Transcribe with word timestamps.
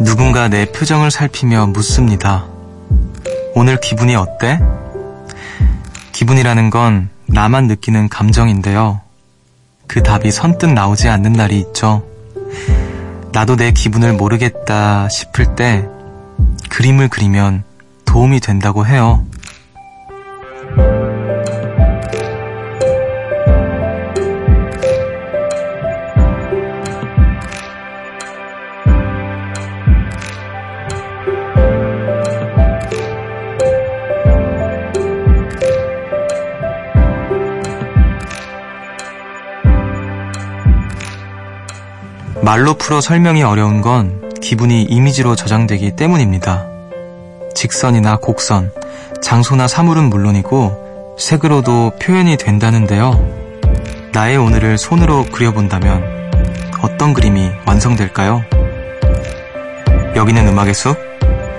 누군가 0.00 0.48
내 0.48 0.64
표정을 0.66 1.10
살피며 1.10 1.66
묻습니다. 1.68 2.46
오늘 3.54 3.80
기분이 3.80 4.14
어때? 4.14 4.60
기분이라는 6.12 6.70
건 6.70 7.08
나만 7.26 7.66
느끼는 7.66 8.08
감정인데요. 8.08 9.00
그 9.88 10.02
답이 10.02 10.30
선뜻 10.30 10.70
나오지 10.70 11.08
않는 11.08 11.32
날이 11.32 11.58
있죠. 11.60 12.04
나도 13.32 13.56
내 13.56 13.72
기분을 13.72 14.12
모르겠다 14.12 15.08
싶을 15.08 15.56
때 15.56 15.86
그림을 16.70 17.08
그리면 17.08 17.64
도움이 18.04 18.40
된다고 18.40 18.86
해요. 18.86 19.26
말로 42.48 42.72
풀어 42.72 43.02
설명이 43.02 43.42
어려운 43.42 43.82
건 43.82 44.32
기분이 44.40 44.84
이미지로 44.84 45.36
저장되기 45.36 45.96
때문입니다. 45.96 46.66
직선이나 47.54 48.16
곡선, 48.16 48.72
장소나 49.20 49.68
사물은 49.68 50.04
물론이고 50.04 51.16
색으로도 51.18 51.98
표현이 52.00 52.38
된다는데요. 52.38 53.12
나의 54.14 54.38
오늘을 54.38 54.78
손으로 54.78 55.26
그려본다면 55.26 56.32
어떤 56.80 57.12
그림이 57.12 57.50
완성될까요? 57.66 58.42
여기는 60.16 60.48
음악의 60.48 60.72
숲, 60.72 60.96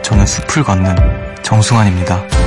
저는 0.02 0.26
숲을 0.26 0.64
걷는 0.64 0.96
정승환입니다. 1.44 2.39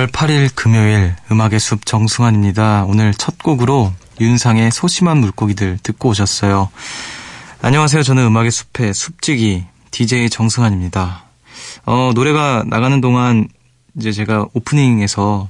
6월 0.00 0.06
8일 0.08 0.54
금요일 0.54 1.14
음악의 1.30 1.60
숲 1.60 1.84
정승환입니다. 1.84 2.84
오늘 2.86 3.12
첫 3.12 3.36
곡으로 3.42 3.92
윤상의 4.20 4.70
소심한 4.70 5.18
물고기들 5.18 5.78
듣고 5.82 6.10
오셨어요. 6.10 6.70
안녕하세요. 7.60 8.02
저는 8.02 8.24
음악의 8.24 8.50
숲의 8.50 8.94
숲지기 8.94 9.64
DJ 9.90 10.30
정승환입니다. 10.30 11.24
어, 11.84 12.12
노래가 12.14 12.64
나가는 12.66 13.00
동안 13.00 13.48
이제 13.98 14.12
제가 14.12 14.46
오프닝에서 14.54 15.48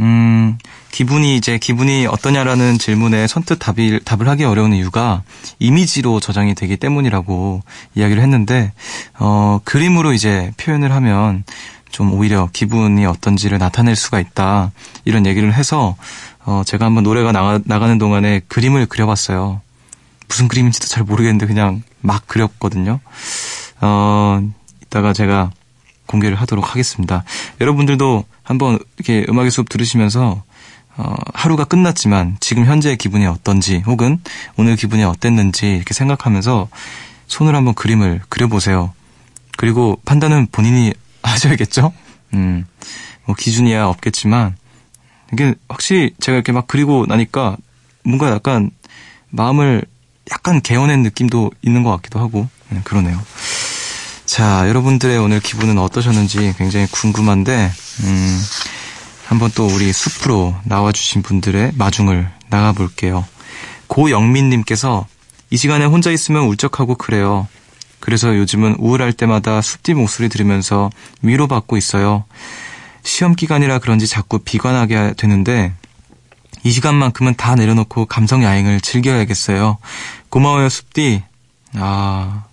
음, 0.00 0.58
기분이 0.92 1.36
이제 1.36 1.58
기분이 1.58 2.06
어떠냐라는 2.06 2.78
질문에 2.78 3.26
선뜻 3.26 3.58
답이, 3.58 4.00
답을 4.04 4.28
하기 4.28 4.44
어려운 4.44 4.72
이유가 4.72 5.22
이미지로 5.58 6.20
저장이 6.20 6.54
되기 6.54 6.76
때문이라고 6.76 7.62
이야기를 7.96 8.22
했는데, 8.22 8.72
어, 9.18 9.60
그림으로 9.64 10.12
이제 10.12 10.52
표현을 10.56 10.92
하면 10.92 11.42
좀 11.90 12.12
오히려 12.12 12.48
기분이 12.52 13.04
어떤지를 13.06 13.58
나타낼 13.58 13.96
수가 13.96 14.20
있다. 14.20 14.72
이런 15.04 15.26
얘기를 15.26 15.52
해서 15.54 15.96
어 16.44 16.62
제가 16.64 16.86
한번 16.86 17.04
노래가 17.04 17.32
나가, 17.32 17.60
나가는 17.64 17.98
동안에 17.98 18.42
그림을 18.48 18.86
그려봤어요. 18.86 19.60
무슨 20.28 20.48
그림인지도 20.48 20.86
잘 20.86 21.04
모르겠는데 21.04 21.46
그냥 21.46 21.82
막 22.00 22.26
그렸거든요. 22.26 23.00
어 23.80 24.42
이따가 24.82 25.12
제가 25.12 25.50
공개를 26.06 26.40
하도록 26.40 26.70
하겠습니다. 26.70 27.24
여러분들도 27.60 28.24
한번 28.42 28.78
이렇게 28.96 29.26
음악의 29.28 29.50
수업 29.50 29.68
들으시면서 29.68 30.42
어, 30.96 31.14
하루가 31.32 31.64
끝났지만 31.64 32.38
지금 32.40 32.64
현재의 32.64 32.96
기분이 32.96 33.24
어떤지 33.26 33.82
혹은 33.86 34.20
오늘 34.56 34.74
기분이 34.74 35.04
어땠는지 35.04 35.76
이렇게 35.76 35.94
생각하면서 35.94 36.68
손을 37.28 37.54
한번 37.54 37.74
그림을 37.74 38.20
그려보세요. 38.28 38.92
그리고 39.56 40.00
판단은 40.04 40.48
본인이 40.50 40.92
하셔야겠죠? 41.28 41.92
음, 42.34 42.66
뭐 43.24 43.34
기준이야 43.36 43.86
없겠지만, 43.86 44.56
이게 45.32 45.54
확실히 45.68 46.14
제가 46.20 46.36
이렇게 46.36 46.52
막 46.52 46.66
그리고 46.66 47.04
나니까 47.06 47.56
뭔가 48.04 48.30
약간 48.30 48.70
마음을 49.30 49.84
약간 50.30 50.60
개어낸 50.60 51.02
느낌도 51.02 51.52
있는 51.62 51.82
것 51.82 51.90
같기도 51.90 52.18
하고, 52.20 52.48
네, 52.70 52.80
그러네요. 52.84 53.20
자, 54.26 54.68
여러분들의 54.68 55.18
오늘 55.18 55.40
기분은 55.40 55.78
어떠셨는지 55.78 56.54
굉장히 56.58 56.86
궁금한데, 56.90 57.70
음, 58.04 58.40
한번 59.26 59.50
또 59.54 59.66
우리 59.66 59.92
숲으로 59.92 60.54
나와주신 60.64 61.22
분들의 61.22 61.72
마중을 61.76 62.30
나가볼게요. 62.48 63.26
고영민님께서 63.86 65.06
이 65.50 65.56
시간에 65.56 65.84
혼자 65.84 66.10
있으면 66.10 66.44
울적하고 66.44 66.94
그래요. 66.94 67.46
그래서 68.00 68.36
요즘은 68.36 68.76
우울할 68.78 69.12
때마다 69.12 69.60
숲디 69.60 69.94
목소리 69.94 70.28
들으면서 70.28 70.90
위로받고 71.22 71.76
있어요. 71.76 72.24
시험 73.02 73.34
기간이라 73.34 73.78
그런지 73.78 74.06
자꾸 74.06 74.38
비관하게 74.38 75.14
되는데 75.16 75.72
이 76.64 76.70
시간만큼은 76.70 77.34
다 77.36 77.54
내려놓고 77.54 78.06
감성 78.06 78.42
야행을 78.42 78.80
즐겨야겠어요. 78.80 79.78
고마워요, 80.28 80.68
숲디. 80.68 81.22
아, 81.74 82.44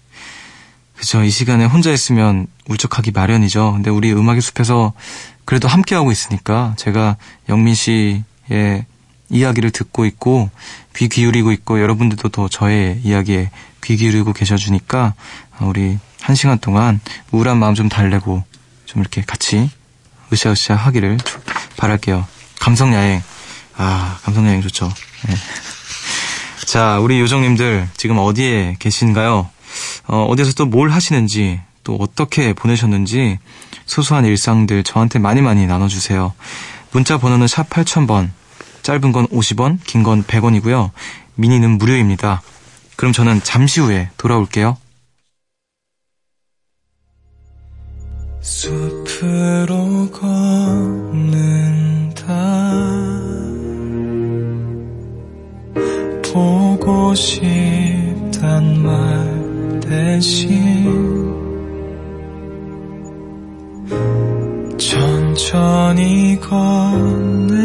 그죠. 0.96 1.24
이 1.24 1.30
시간에 1.30 1.66
혼자 1.66 1.92
있으면 1.92 2.48
울적하기 2.70 3.12
마련이죠. 3.12 3.74
근데 3.74 3.90
우리 3.90 4.14
음악의 4.14 4.42
숲에서 4.42 4.94
그래도 5.44 5.68
함께하고 5.68 6.12
있으니까 6.12 6.74
제가 6.78 7.18
영민 7.50 7.76
씨의 7.76 8.86
이야기를 9.30 9.72
듣고 9.72 10.06
있고 10.06 10.50
귀 10.96 11.10
기울이고 11.10 11.52
있고 11.52 11.82
여러분들도 11.82 12.30
더 12.30 12.48
저의 12.48 13.00
이야기에 13.04 13.50
귀 13.84 13.98
기울이고 13.98 14.34
계셔주니까 14.34 15.14
우리 15.62 15.98
한 16.22 16.36
시간 16.36 16.58
동안 16.60 17.00
우울한 17.32 17.58
마음 17.58 17.76
좀 17.76 17.90
달래고 17.90 18.44
좀 18.86 19.02
이렇게 19.02 19.22
같이 19.22 19.70
으쌰으쌰 20.34 20.76
하기를 20.76 21.18
바랄게요. 21.78 22.26
감성 22.60 22.94
여행. 22.94 23.22
아, 23.78 24.18
감성 24.24 24.48
여행 24.48 24.62
좋죠. 24.62 24.92
네. 25.28 25.36
자, 26.66 27.00
우리 27.00 27.20
요정님들 27.20 27.88
지금 27.96 28.18
어디에 28.18 28.76
계신가요? 28.80 29.50
어, 30.08 30.24
어디서 30.30 30.54
또 30.54 30.66
뭘 30.66 30.90
하시는지, 30.92 31.62
또 31.84 31.96
어떻게 31.98 32.54
보내셨는지 32.54 33.38
소소한 33.86 34.26
일상들 34.26 34.84
저한테 34.84 35.20
많이 35.20 35.42
많이 35.42 35.68
나눠주세요. 35.68 36.34
문자 36.92 37.18
번호는 37.18 37.48
샵 37.48 37.70
8000번, 37.70 38.32
짧은 38.86 39.12
건 39.14 39.26
50원, 39.30 39.80
긴 39.84 40.04
건 40.04 40.24
100원이고요. 40.24 40.92
미니는 41.34 41.80
무료입니다. 41.80 42.44
그럼 42.96 43.14
저는 43.14 43.42
잠시 43.42 43.80
후에 43.82 44.12
돌아올게요. 44.16 44.78
숲으로 48.42 50.12
걷는다 50.12 51.26
보고 56.32 57.16
싶단 57.16 58.84
말 58.84 59.80
대신 59.82 60.86
천천히 64.78 66.40
걷는 66.40 67.65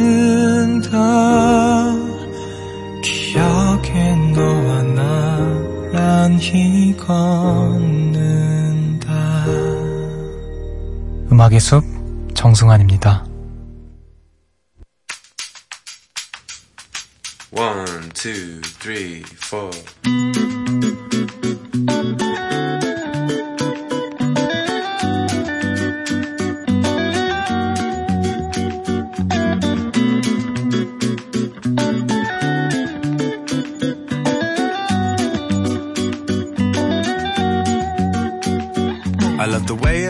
음악의 11.51 11.59
숲 11.59 11.85
정승환입니다. 12.35 13.25
One, 17.51 18.09
two, 18.15 18.61
three, 18.79 19.25
four. 19.43 19.71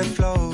스 0.02 0.49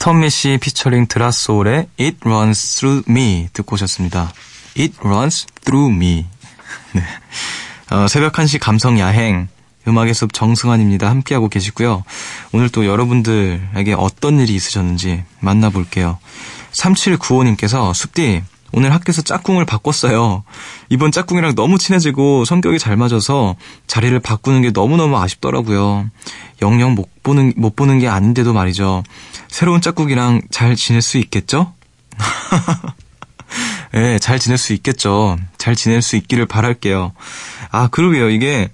톰미 0.00 0.30
씨 0.30 0.56
피처링 0.58 1.08
드라소울의 1.08 1.88
It 2.00 2.16
Runs 2.24 2.76
Through 2.76 3.12
Me 3.12 3.48
듣고 3.52 3.74
오셨습니다. 3.74 4.32
It 4.78 4.94
Runs 5.04 5.46
Through 5.62 5.94
Me. 5.94 6.24
네. 6.96 7.02
어, 7.94 8.08
새벽 8.08 8.32
1시 8.32 8.58
감성 8.60 8.98
야행. 8.98 9.48
음악의 9.86 10.14
숲 10.14 10.32
정승환입니다. 10.32 11.08
함께하고 11.10 11.50
계시고요. 11.50 12.04
오늘 12.52 12.70
또 12.70 12.86
여러분들에게 12.86 13.92
어떤 13.92 14.40
일이 14.40 14.54
있으셨는지 14.54 15.22
만나볼게요. 15.40 16.18
3795님께서 16.72 17.92
숲디 17.92 18.42
오늘 18.72 18.92
학교에서 18.92 19.22
짝꿍을 19.22 19.64
바꿨어요. 19.64 20.44
이번 20.88 21.12
짝꿍이랑 21.12 21.54
너무 21.54 21.78
친해지고 21.78 22.44
성격이 22.44 22.78
잘 22.78 22.96
맞아서 22.96 23.56
자리를 23.86 24.18
바꾸는 24.20 24.62
게 24.62 24.70
너무너무 24.70 25.18
아쉽더라고요. 25.18 26.08
영영 26.62 26.94
못 26.94 27.08
보는, 27.22 27.54
못 27.56 27.74
보는 27.74 27.98
게 27.98 28.08
아닌데도 28.08 28.52
말이죠. 28.52 29.02
새로운 29.48 29.80
짝꿍이랑 29.80 30.42
잘 30.50 30.76
지낼 30.76 31.02
수 31.02 31.18
있겠죠? 31.18 31.72
예, 33.94 34.00
네, 34.00 34.18
잘 34.18 34.38
지낼 34.38 34.56
수 34.58 34.72
있겠죠. 34.74 35.36
잘 35.58 35.74
지낼 35.74 36.02
수 36.02 36.16
있기를 36.16 36.46
바랄게요. 36.46 37.12
아, 37.70 37.88
그러게요. 37.88 38.30
이게 38.30 38.70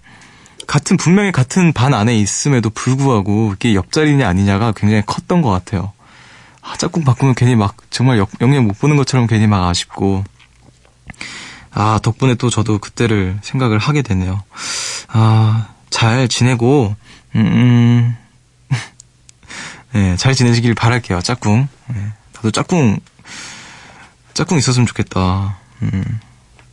같은, 0.66 0.96
분명히 0.96 1.32
같은 1.32 1.72
반 1.72 1.94
안에 1.94 2.16
있음에도 2.18 2.70
불구하고 2.70 3.54
이게 3.54 3.74
옆자리냐 3.74 4.28
아니냐가 4.28 4.72
굉장히 4.72 5.02
컸던 5.06 5.40
것 5.40 5.50
같아요. 5.50 5.92
아, 6.66 6.76
짝꿍 6.76 7.04
바꾸면 7.04 7.36
괜히 7.36 7.54
막 7.54 7.76
정말 7.90 8.18
역, 8.18 8.28
영영 8.40 8.66
못 8.66 8.78
보는 8.78 8.96
것처럼 8.96 9.28
괜히 9.28 9.46
막 9.46 9.68
아쉽고. 9.68 10.24
아, 11.70 12.00
덕분에 12.02 12.34
또 12.34 12.50
저도 12.50 12.78
그때를 12.78 13.38
생각을 13.42 13.78
하게 13.78 14.02
되네요. 14.02 14.42
아, 15.08 15.68
잘 15.90 16.26
지내고, 16.26 16.96
음, 17.36 18.16
네, 19.92 20.16
잘 20.16 20.34
지내시길 20.34 20.74
바랄게요, 20.74 21.20
짝꿍. 21.20 21.68
네, 21.88 22.12
나도 22.34 22.50
짝꿍, 22.50 22.98
짝꿍 24.34 24.58
있었으면 24.58 24.86
좋겠다. 24.86 25.58
음, 25.82 26.20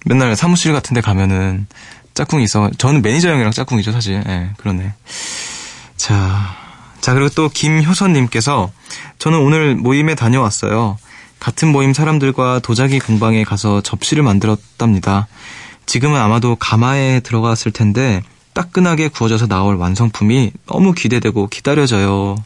맨날 0.06 0.36
사무실 0.36 0.74
같은 0.74 0.96
데 0.96 1.02
가면은 1.02 1.68
짝꿍이 2.16 2.44
있어. 2.46 2.72
저는 2.78 3.02
매니저 3.02 3.30
형이랑 3.30 3.52
짝꿍이죠, 3.52 3.92
사실. 3.92 4.16
예, 4.16 4.20
네, 4.20 4.50
그러네. 4.58 4.94
자, 5.98 6.63
자, 7.04 7.14
그리고 7.14 7.28
또 7.36 7.50
김효선님께서 7.50 8.72
저는 9.20 9.40
오늘 9.40 9.76
모임에 9.76 10.16
다녀왔어요. 10.16 10.98
같은 11.38 11.70
모임 11.70 11.94
사람들과 11.94 12.60
도자기 12.60 12.98
공방에 13.00 13.44
가서 13.44 13.82
접시를 13.82 14.24
만들었답니다. 14.24 15.28
지금은 15.86 16.18
아마도 16.18 16.56
가마에 16.56 17.20
들어갔을 17.20 17.74
텐데 17.74 18.24
따끈하게 18.54 19.10
구워져서 19.10 19.48
나올 19.48 19.76
완성품이 19.76 20.54
너무 20.66 20.94
기대되고 20.94 21.48
기다려져요. 21.48 22.38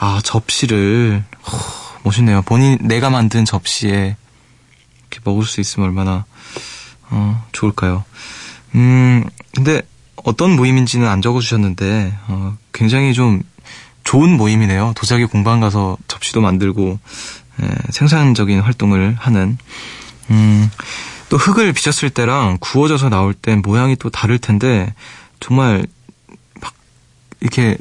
아, 0.00 0.20
접시를. 0.24 1.22
호, 1.46 1.58
멋있네요. 2.02 2.42
본인, 2.42 2.78
내가 2.80 3.10
만든 3.10 3.44
접시에 3.44 4.16
이렇게 5.02 5.20
먹을 5.22 5.44
수 5.44 5.60
있으면 5.60 5.88
얼마나, 5.88 6.24
어, 7.10 7.46
좋을까요. 7.52 8.02
음, 8.74 9.24
근데 9.54 9.82
어떤 10.16 10.56
모임인지는 10.56 11.06
안 11.06 11.22
적어주셨는데, 11.22 12.18
어, 12.26 12.58
굉장히 12.72 13.14
좀 13.14 13.44
좋은 14.08 14.38
모임이네요. 14.38 14.94
도자기 14.96 15.26
공방 15.26 15.60
가서 15.60 15.98
접시도 16.08 16.40
만들고, 16.40 16.98
에, 17.60 17.68
생산적인 17.90 18.60
활동을 18.60 19.14
하는, 19.18 19.58
음, 20.30 20.70
또 21.28 21.36
흙을 21.36 21.74
비쳤을 21.74 22.08
때랑 22.08 22.56
구워져서 22.58 23.10
나올 23.10 23.34
땐 23.34 23.60
모양이 23.60 23.96
또 23.96 24.08
다를 24.08 24.38
텐데, 24.38 24.94
정말, 25.40 25.86
막, 26.58 26.72
이렇게, 27.40 27.76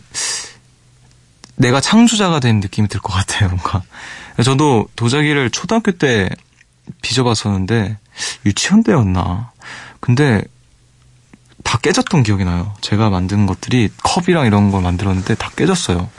내가 1.56 1.80
창조자가 1.80 2.42
된 2.42 2.60
느낌이 2.60 2.90
들 2.90 3.00
것 3.00 3.14
같아요, 3.14 3.48
뭔가. 3.48 3.84
저도 4.44 4.90
도자기를 4.98 5.50
초등학교 5.52 5.94
때 5.94 6.30
빚어봤었는데, 7.04 7.98
유치원 8.46 8.84
때였나. 8.84 9.52
근데, 10.02 10.44
다 11.68 11.78
깨졌던 11.80 12.24
기억이 12.24 12.46
나요. 12.46 12.74
제가 12.80 13.10
만든 13.10 13.46
것들이 13.46 13.90
컵이랑 14.02 14.46
이런 14.46 14.72
걸 14.72 14.82
만들었는데 14.82 15.36
다 15.36 15.52
깨졌어요. 15.54 16.10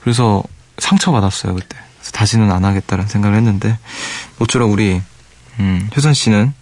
그래서 0.00 0.44
상처받았어요, 0.78 1.56
그때. 1.56 1.76
그래서 1.96 2.12
다시는 2.12 2.52
안 2.52 2.64
하겠다는 2.64 3.08
생각을 3.08 3.36
했는데, 3.36 3.76
모쪼록 4.38 4.70
우리, 4.70 5.02
음, 5.58 5.90
효선 5.96 6.14
씨는 6.14 6.54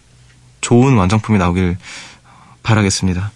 좋은 0.62 0.96
완성품이 0.96 1.38
나오길 1.38 1.76
바라겠습니다. 2.62 3.32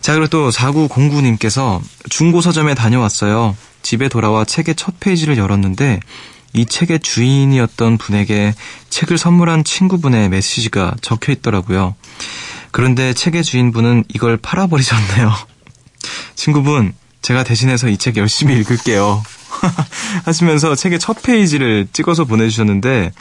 자, 0.00 0.14
그리고 0.14 0.28
또 0.28 0.48
4909님께서 0.48 1.82
중고 2.08 2.40
서점에 2.40 2.74
다녀왔어요. 2.74 3.54
집에 3.82 4.08
돌아와 4.08 4.46
책의 4.46 4.74
첫 4.74 4.98
페이지를 5.00 5.36
열었는데 5.36 6.00
이 6.54 6.64
책의 6.64 7.00
주인이었던 7.00 7.98
분에게 7.98 8.54
책을 8.88 9.18
선물한 9.18 9.64
친구분의 9.64 10.30
메시지가 10.30 10.96
적혀 11.02 11.32
있더라고요. 11.32 11.94
그런데 12.72 13.12
책의 13.14 13.44
주인분은 13.44 14.04
이걸 14.08 14.36
팔아버리셨네요. 14.38 15.32
친구분, 16.34 16.94
제가 17.22 17.44
대신해서 17.44 17.88
이 17.88 17.96
책 17.96 18.16
열심히 18.16 18.56
읽을게요. 18.58 19.22
하시면서 20.24 20.74
책의 20.74 20.98
첫 20.98 21.22
페이지를 21.22 21.86
찍어서 21.92 22.24
보내주셨는데 22.24 23.12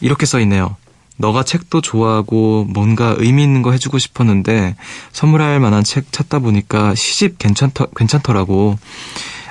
이렇게 0.00 0.26
써 0.26 0.40
있네요. 0.40 0.76
너가 1.18 1.44
책도 1.44 1.80
좋아하고 1.80 2.66
뭔가 2.68 3.14
의미 3.18 3.42
있는 3.42 3.62
거 3.62 3.72
해주고 3.72 3.98
싶었는데 3.98 4.76
선물할 5.12 5.60
만한 5.60 5.82
책 5.84 6.12
찾다 6.12 6.40
보니까 6.40 6.94
시집 6.94 7.38
괜찮더, 7.38 7.86
괜찮더라고. 7.96 8.78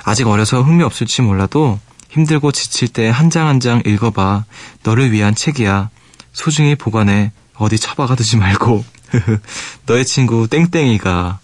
아직 0.04 0.28
어려서 0.28 0.62
흥미 0.62 0.84
없을지 0.84 1.22
몰라도 1.22 1.80
힘들고 2.10 2.52
지칠 2.52 2.88
때 2.88 3.08
한 3.10 3.30
장 3.30 3.46
한 3.48 3.58
장 3.60 3.82
읽어봐. 3.84 4.44
너를 4.84 5.10
위한 5.10 5.34
책이야. 5.34 5.90
소중히 6.32 6.74
보관해. 6.76 7.32
어디 7.54 7.78
처박아 7.78 8.14
두지 8.14 8.36
말고. 8.36 8.84
너의 9.86 10.04
친구 10.04 10.48
땡땡이가 10.48 11.38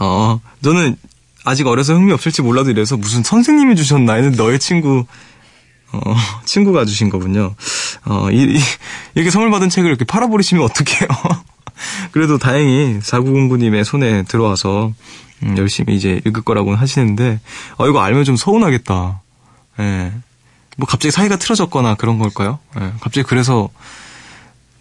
어 0.00 0.40
너는 0.60 0.96
아직 1.44 1.66
어려서 1.66 1.94
흥미 1.94 2.12
없을지 2.12 2.42
몰라도 2.42 2.70
이래서 2.70 2.96
무슨 2.96 3.22
선생님이 3.22 3.76
주셨나 3.76 4.16
얘는 4.16 4.32
너의 4.32 4.58
친구 4.58 5.04
어 5.92 6.16
친구가 6.44 6.84
주신 6.84 7.10
거군요. 7.10 7.54
어 8.06 8.30
이, 8.30 8.56
이, 8.56 8.60
이렇게 9.14 9.30
선물 9.30 9.50
받은 9.50 9.68
책을 9.68 9.88
이렇게 9.88 10.04
팔아버리시면 10.04 10.64
어떡해요. 10.64 11.08
그래도 12.12 12.38
다행히 12.38 12.98
4909님의 13.00 13.84
손에 13.84 14.22
들어와서 14.24 14.92
음, 15.42 15.58
열심히 15.58 15.94
이제 15.94 16.20
읽을 16.24 16.42
거라고 16.42 16.74
하시는데 16.74 17.40
어 17.76 17.88
이거 17.88 18.00
알면 18.00 18.24
좀 18.24 18.36
서운하겠다. 18.36 19.20
예. 19.80 20.12
뭐 20.76 20.88
갑자기 20.88 21.12
사이가 21.12 21.36
틀어졌거나 21.36 21.94
그런 21.94 22.18
걸까요? 22.18 22.58
예. 22.80 22.92
갑자기 23.00 23.22
그래서 23.22 23.68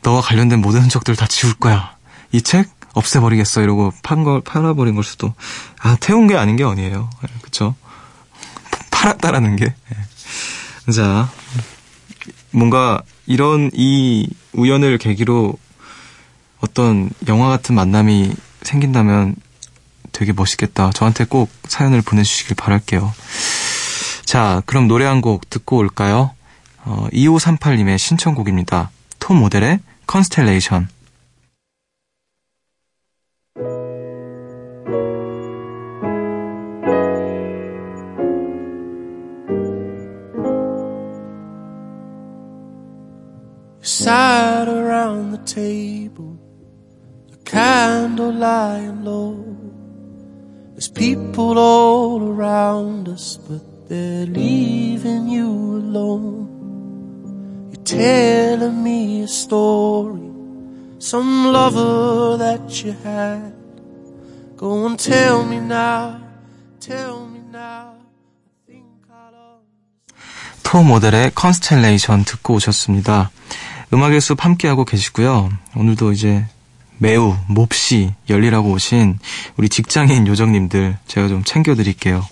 너와 0.04 0.22
관련된 0.22 0.62
모든 0.62 0.82
흔적들 0.82 1.16
다 1.16 1.28
지울 1.28 1.54
거야. 1.54 1.96
이 2.32 2.42
책 2.42 2.70
없애버리겠어. 2.94 3.62
이러고 3.62 3.92
판 4.04 4.24
걸, 4.24 4.42
팔아버린 4.42 4.96
걸 4.96 5.04
수도. 5.04 5.34
아, 5.80 5.98
태운 6.00 6.28
게 6.28 6.36
아닌 6.36 6.56
게 6.56 6.64
아니에요. 6.64 7.10
네, 7.22 7.28
그쵸? 7.42 7.76
팔았다라는 8.92 9.56
게. 9.56 9.66
네. 9.66 10.92
자, 10.94 11.30
뭔가 12.52 13.02
이런 13.26 13.72
이 13.74 14.30
우연을 14.54 14.98
계기로 15.00 15.56
어떤 16.60 17.10
영화 17.28 17.50
같은 17.50 17.74
만남이 17.76 18.34
생긴다면 18.62 19.36
되게 20.12 20.32
멋있겠다. 20.32 20.92
저한테 20.92 21.26
꼭 21.26 21.50
사연을 21.68 22.02
보내주시길 22.04 22.56
바랄게요. 22.56 23.12
자, 24.26 24.62
그럼 24.66 24.88
노래 24.88 25.06
한 25.06 25.22
곡 25.22 25.50
듣고 25.50 25.78
올까요? 25.78 26.32
어, 26.86 27.08
2538님의 27.12 27.98
신청곡입니다. 27.98 28.92
톰 29.20 29.38
모델의 29.38 29.80
컨스텔레이션 30.07 30.89
Sat 43.81 44.69
around 44.69 45.31
the 45.31 45.39
table, 45.39 46.39
a 47.33 47.37
candle 47.39 48.33
lying 48.33 49.03
low. 49.03 49.43
There's 50.73 50.89
people 50.89 51.59
all 51.59 52.23
around 52.23 53.09
us, 53.09 53.39
but 53.39 53.89
they're 53.89 54.27
leaving 54.27 55.29
you 55.29 55.49
alone. 55.49 56.52
Telling 57.84 58.84
me 58.84 59.24
a 59.24 59.28
story, 59.28 60.22
some 61.00 61.52
lover 61.52 62.38
that 62.38 62.84
you 62.84 62.96
had. 63.04 63.54
Go 64.58 64.86
and 64.86 64.98
tell 64.98 65.46
me 65.46 65.58
now, 65.58 66.20
tell 66.80 67.28
me 67.28 67.40
now. 67.52 67.94
톰 70.64 70.82
오델의 70.82 71.32
Constellations 71.36 72.24
듣고 72.26 72.56
오셨습니다. 72.56 73.30
음악의 73.94 74.22
숲 74.22 74.44
함께하고 74.44 74.86
계시고요. 74.86 75.52
오늘도 75.76 76.14
이제 76.14 76.46
매우 76.98 77.36
몹시 77.48 78.14
열일하고 78.30 78.72
오신 78.72 79.20
우리 79.58 79.70
직장인 79.70 80.26
요정님들 80.26 80.98
제가 81.06 81.28
좀 81.28 81.44
챙겨드릴게요. 81.44 82.26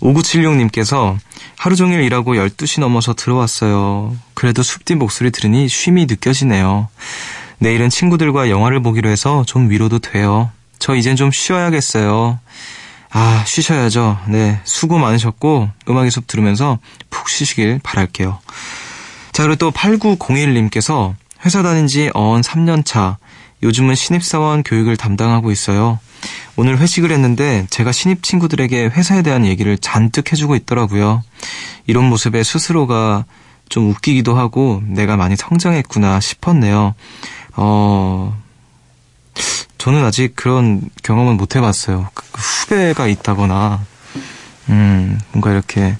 5976님께서 0.00 1.18
하루 1.58 1.76
종일 1.76 2.00
일하고 2.00 2.34
12시 2.34 2.80
넘어서 2.80 3.14
들어왔어요. 3.14 4.16
그래도 4.34 4.62
숲디 4.62 4.96
목소리 4.96 5.30
들으니 5.30 5.68
쉼이 5.68 6.06
느껴지네요. 6.06 6.88
내일은 7.58 7.88
친구들과 7.88 8.50
영화를 8.50 8.80
보기로 8.82 9.08
해서 9.08 9.44
좀 9.46 9.70
위로도 9.70 9.98
돼요. 10.00 10.50
저 10.78 10.94
이젠 10.94 11.16
좀 11.16 11.30
쉬어야겠어요. 11.32 12.38
아, 13.10 13.44
쉬셔야죠. 13.46 14.18
네. 14.28 14.60
수고 14.64 14.98
많으셨고, 14.98 15.70
음악의 15.88 16.10
숲 16.10 16.26
들으면서 16.26 16.78
푹 17.08 17.30
쉬시길 17.30 17.80
바랄게요. 17.82 18.38
자, 19.32 19.42
그리고 19.42 19.56
또 19.56 19.70
8901님께서 19.70 21.14
회사 21.44 21.62
다닌 21.62 21.86
지 21.86 22.10
어언 22.12 22.42
3년 22.42 22.84
차, 22.84 23.16
요즘은 23.62 23.94
신입사원 23.94 24.62
교육을 24.62 24.96
담당하고 24.96 25.50
있어요. 25.50 25.98
오늘 26.56 26.78
회식을 26.78 27.10
했는데 27.10 27.66
제가 27.70 27.92
신입 27.92 28.22
친구들에게 28.22 28.86
회사에 28.86 29.22
대한 29.22 29.44
얘기를 29.44 29.76
잔뜩 29.76 30.32
해주고 30.32 30.56
있더라고요. 30.56 31.22
이런 31.86 32.08
모습에 32.08 32.42
스스로가 32.42 33.26
좀 33.68 33.90
웃기기도 33.90 34.36
하고 34.36 34.82
내가 34.86 35.16
많이 35.16 35.36
성장했구나 35.36 36.20
싶었네요. 36.20 36.94
어, 37.56 38.42
저는 39.78 40.04
아직 40.04 40.34
그런 40.34 40.82
경험은 41.02 41.36
못 41.36 41.56
해봤어요. 41.56 42.08
그, 42.14 42.24
그 42.32 42.40
후배가 42.40 43.06
있다거나, 43.06 43.84
음, 44.70 45.20
뭔가 45.32 45.52
이렇게, 45.52 45.96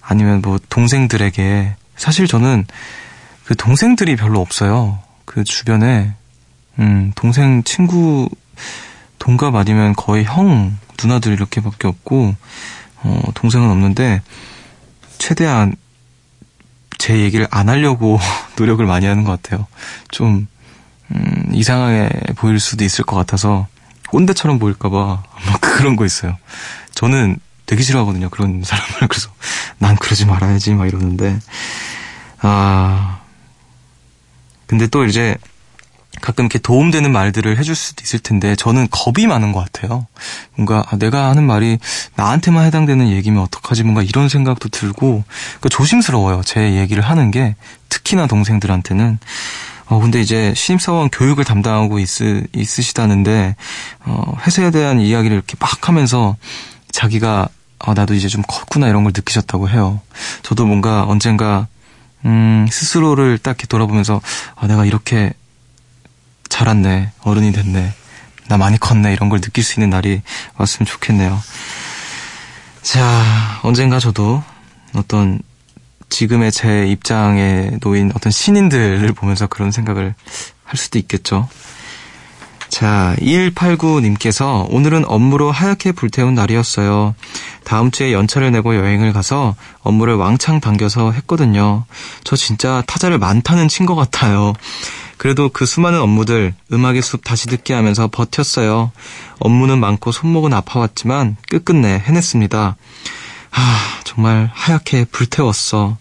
아니면 0.00 0.42
뭐 0.42 0.58
동생들에게, 0.68 1.76
사실 1.96 2.26
저는 2.26 2.66
그 3.44 3.54
동생들이 3.56 4.16
별로 4.16 4.40
없어요. 4.40 4.98
그 5.24 5.44
주변에, 5.44 6.14
음, 6.78 7.12
동생 7.14 7.62
친구, 7.62 8.28
동갑 9.26 9.56
아니면 9.56 9.92
거의 9.96 10.24
형, 10.24 10.78
누나들 11.02 11.32
이렇게밖에 11.32 11.88
없고, 11.88 12.36
어, 13.02 13.22
동생은 13.34 13.68
없는데, 13.68 14.22
최대한 15.18 15.74
제 16.96 17.18
얘기를 17.18 17.48
안 17.50 17.68
하려고 17.68 18.20
노력을 18.56 18.84
많이 18.86 19.04
하는 19.04 19.24
것 19.24 19.42
같아요. 19.42 19.66
좀, 20.12 20.46
음, 21.10 21.50
이상하게 21.52 22.08
보일 22.36 22.60
수도 22.60 22.84
있을 22.84 23.04
것 23.04 23.16
같아서 23.16 23.66
꼰대처럼 24.10 24.60
보일까봐 24.60 24.96
막 24.96 25.24
그런 25.60 25.96
거 25.96 26.06
있어요. 26.06 26.36
저는 26.92 27.40
되게 27.66 27.82
싫어하거든요. 27.82 28.30
그런 28.30 28.62
사람을. 28.64 29.08
그래서 29.08 29.30
난 29.78 29.96
그러지 29.96 30.26
말아야지 30.26 30.74
막 30.74 30.86
이러는데 30.86 31.38
아 32.40 33.20
근데 34.66 34.86
또 34.86 35.04
이제 35.04 35.36
가끔 36.26 36.46
이렇게 36.46 36.58
도움되는 36.58 37.12
말들을 37.12 37.56
해줄 37.56 37.76
수도 37.76 38.02
있을 38.02 38.18
텐데 38.18 38.56
저는 38.56 38.88
겁이 38.90 39.28
많은 39.28 39.52
것 39.52 39.60
같아요. 39.64 40.08
뭔가 40.56 40.84
아, 40.90 40.96
내가 40.96 41.30
하는 41.30 41.44
말이 41.44 41.78
나한테만 42.16 42.64
해당되는 42.66 43.10
얘기면 43.10 43.40
어떡하지 43.44 43.84
뭔가 43.84 44.02
이런 44.02 44.28
생각도 44.28 44.68
들고 44.68 45.22
그러니까 45.22 45.68
조심스러워요. 45.70 46.42
제 46.44 46.78
얘기를 46.78 47.00
하는 47.00 47.30
게 47.30 47.54
특히나 47.90 48.26
동생들한테는 48.26 49.20
어, 49.86 50.00
근데 50.00 50.20
이제 50.20 50.52
신입사원 50.56 51.10
교육을 51.10 51.44
담당하고 51.44 52.00
있, 52.00 52.08
있으시다는데, 52.52 53.54
어, 54.04 54.32
회사에 54.44 54.72
대한 54.72 55.00
이야기를 55.00 55.36
이렇게 55.36 55.54
막 55.60 55.88
하면서 55.88 56.34
자기가, 56.90 57.48
어, 57.78 57.94
나도 57.94 58.14
이제 58.14 58.26
좀 58.26 58.42
컸구나 58.48 58.88
이런 58.88 59.04
걸 59.04 59.12
느끼셨다고 59.14 59.68
해요. 59.68 60.00
저도 60.42 60.66
뭔가 60.66 61.04
언젠가, 61.04 61.68
음, 62.24 62.66
스스로를 62.68 63.38
딱 63.38 63.52
이렇게 63.52 63.68
돌아보면서, 63.68 64.20
아, 64.56 64.66
내가 64.66 64.84
이렇게 64.86 65.32
자랐네. 66.56 67.10
어른이 67.20 67.52
됐네. 67.52 67.92
나 68.48 68.56
많이 68.56 68.78
컸네. 68.80 69.12
이런 69.12 69.28
걸 69.28 69.42
느낄 69.42 69.62
수 69.62 69.74
있는 69.74 69.90
날이 69.90 70.22
왔으면 70.56 70.86
좋겠네요. 70.86 71.38
자, 72.80 73.60
언젠가 73.62 73.98
저도 73.98 74.42
어떤 74.94 75.40
지금의 76.08 76.52
제 76.52 76.86
입장에 76.86 77.72
놓인 77.82 78.10
어떤 78.14 78.32
신인들을 78.32 79.12
보면서 79.12 79.46
그런 79.46 79.70
생각을 79.70 80.14
할 80.64 80.76
수도 80.78 80.98
있겠죠. 80.98 81.46
자, 82.70 83.14
2189님께서 83.18 84.66
오늘은 84.70 85.04
업무로 85.06 85.52
하얗게 85.52 85.92
불태운 85.92 86.34
날이었어요. 86.34 87.14
다음 87.64 87.90
주에 87.90 88.14
연차를 88.14 88.50
내고 88.50 88.76
여행을 88.76 89.12
가서 89.12 89.56
업무를 89.82 90.14
왕창 90.14 90.60
당겨서 90.60 91.12
했거든요. 91.12 91.84
저 92.24 92.34
진짜 92.34 92.82
타자를 92.86 93.18
많다는 93.18 93.68
친 93.68 93.84
것 93.84 93.94
같아요. 93.94 94.54
그래도 95.16 95.48
그 95.48 95.66
수많은 95.66 96.00
업무들 96.00 96.54
음악의 96.72 97.02
숲 97.02 97.24
다시 97.24 97.46
듣게 97.46 97.74
하면서 97.74 98.08
버텼어요. 98.08 98.92
업무는 99.38 99.78
많고 99.78 100.12
손목은 100.12 100.52
아파왔지만 100.52 101.36
끝끝내 101.48 101.98
해냈습니다. 101.98 102.76
아, 103.52 104.00
정말 104.04 104.50
하얗게 104.52 105.06
불태웠어. 105.06 105.96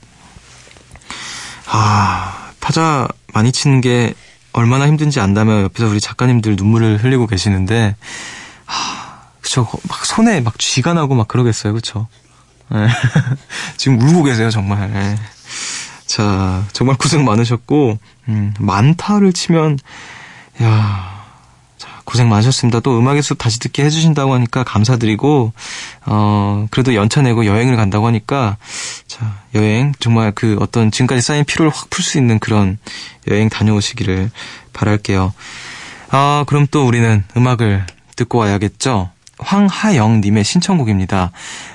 아, 1.68 2.52
타자 2.60 3.08
많이 3.34 3.52
치는 3.52 3.82
게 3.82 4.14
얼마나 4.52 4.88
힘든지 4.88 5.20
안다며 5.20 5.64
옆에서 5.64 5.90
우리 5.90 6.00
작가님들 6.00 6.56
눈물을 6.56 7.04
흘리고 7.04 7.28
계시는데, 7.28 7.96
아, 8.66 9.22
그쵸. 9.42 9.68
막 9.88 10.06
손에 10.06 10.42
막 10.42 10.58
쥐가 10.60 10.94
나고 10.94 11.16
막 11.16 11.28
그러겠어요. 11.28 11.74
그쵸. 11.74 12.08
네. 12.70 12.88
지금 13.78 14.02
울고 14.02 14.24
계세요, 14.24 14.50
정말. 14.50 14.92
네. 14.92 15.16
자, 16.06 16.64
정말 16.74 16.96
고생 16.98 17.26
많으셨고, 17.26 17.98
음, 18.30 18.54
만타를 18.60 19.34
치면, 19.34 19.80
야 20.62 21.16
고생 22.06 22.30
많으셨습니다. 22.30 22.80
또 22.82 22.98
음악의 23.00 23.24
숲 23.24 23.38
다시 23.40 23.60
듣게 23.60 23.84
해주신다고 23.84 24.34
하니까 24.36 24.64
감사드리고, 24.64 25.52
어, 26.06 26.68
그래도 26.70 26.94
연차 26.94 27.22
내고 27.22 27.46
여행을 27.46 27.76
간다고 27.76 28.06
하니까, 28.08 28.58
자, 29.08 29.40
여행, 29.56 29.92
정말 30.00 30.32
그 30.32 30.56
어떤 30.60 30.92
지금까지 30.92 31.22
쌓인 31.22 31.44
피로를 31.46 31.72
확 31.72 31.90
풀 31.90 32.04
수 32.04 32.18
있는 32.20 32.38
그런 32.40 32.78
여행 33.28 33.50
다녀오시기를 33.50 34.30
바랄게요. 34.74 35.34
아, 36.12 36.44
그럼 36.48 36.68
또 36.70 36.86
우리는 36.86 37.24
음악을 37.36 37.86
듣고 38.16 38.38
와야겠죠? 38.38 39.10
황하영님의 39.40 40.44
신청곡입니다. 40.44 41.32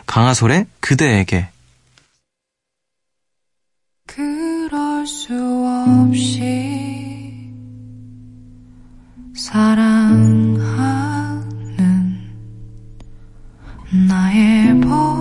강하솔의 0.07 0.67
그대에게. 0.81 1.49
없이 5.89 7.51
사랑하는 9.35 10.61
나의 14.09 14.81
법 14.81 15.20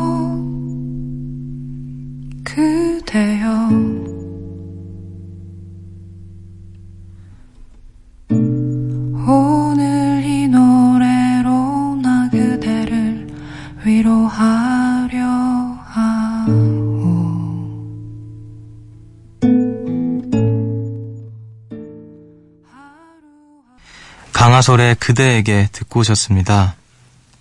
강하솔의 24.69 24.95
그대에게 24.95 25.67
듣고 25.71 26.01
오셨습니다. 26.01 26.75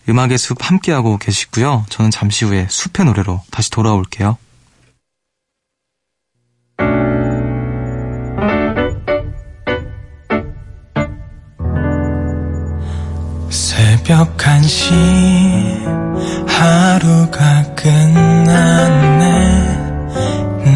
음악의 0.09 0.39
숲 0.39 0.57
함께하고 0.61 1.19
계시고요. 1.19 1.85
저는 1.91 2.11
잠시 2.11 2.47
후에 2.47 2.67
숲의 2.71 3.05
노래로 3.05 3.43
다시 3.51 3.71
돌아올게요. 3.71 4.39
새벽 13.51 14.37
1시 14.39 14.93
하루가 16.49 17.75
끝났네 17.75 19.19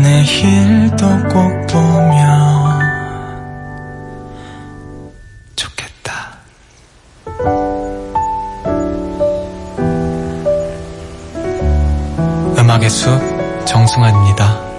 내일도 0.02 1.09
꼭 1.28 1.66
보면 1.68 2.51
숲 12.92 13.64
정승환입니다. 13.64 14.70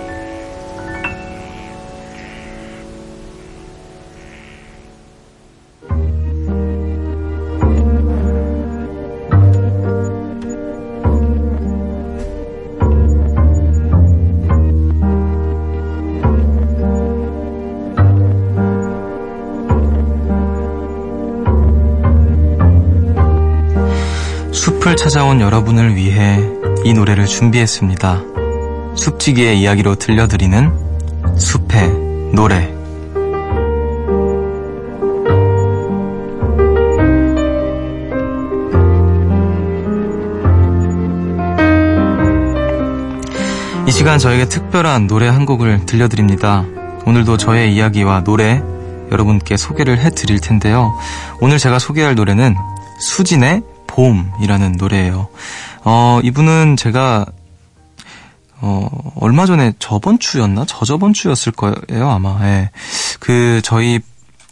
숲을 24.52 24.96
찾아온 24.96 25.42
여러분을 25.42 25.96
위해 25.96 26.63
이 26.86 26.94
노래를 26.94 27.28
준비했습니다. 27.28 28.22
숲지기의 28.96 29.60
이야기로 29.62 29.96
들려드리는 29.96 31.38
숲의 31.38 31.90
노래. 32.34 32.70
이 43.88 43.92
시간 43.92 44.20
저에게 44.20 44.50
특별한 44.50 45.08
노래 45.08 45.30
한 45.30 45.46
곡을 45.46 45.86
들려드립니다. 45.86 46.66
오늘도 47.06 47.38
저의 47.38 47.74
이야기와 47.74 48.26
노래 48.26 48.62
여러분께 49.10 49.56
소개를 49.56 50.00
해드릴 50.00 50.42
텐데요. 50.42 50.94
오늘 51.40 51.60
제가 51.60 51.80
소개할 51.80 52.16
노래는 52.16 52.56
수진의 53.00 53.62
봄이라는 53.88 54.74
노래예요. 54.74 55.30
어, 55.86 56.20
이분은 56.24 56.78
제가 56.78 57.26
어, 58.66 58.88
얼마 59.16 59.46
전에 59.46 59.74
저번 59.78 60.20
주였나? 60.20 60.64
저저번 60.66 61.12
주였을 61.12 61.52
거예요, 61.52 62.10
아마. 62.10 62.40
예. 62.44 62.70
그, 63.20 63.60
저희 63.62 64.00